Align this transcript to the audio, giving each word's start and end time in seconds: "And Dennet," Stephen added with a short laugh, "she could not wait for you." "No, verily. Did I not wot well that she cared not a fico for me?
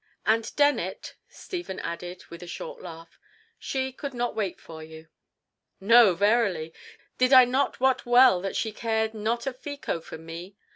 "And 0.25 0.55
Dennet," 0.55 1.15
Stephen 1.29 1.79
added 1.81 2.25
with 2.31 2.41
a 2.41 2.47
short 2.47 2.81
laugh, 2.81 3.19
"she 3.59 3.91
could 3.91 4.15
not 4.15 4.35
wait 4.35 4.59
for 4.59 4.81
you." 4.83 5.09
"No, 5.79 6.15
verily. 6.15 6.73
Did 7.19 7.31
I 7.31 7.45
not 7.45 7.79
wot 7.79 8.03
well 8.03 8.41
that 8.41 8.55
she 8.55 8.71
cared 8.71 9.13
not 9.13 9.45
a 9.45 9.53
fico 9.53 10.01
for 10.01 10.17
me? 10.17 10.55